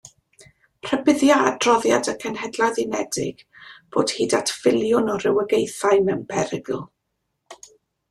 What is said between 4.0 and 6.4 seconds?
hyd at filiwn o rywogaethau mewn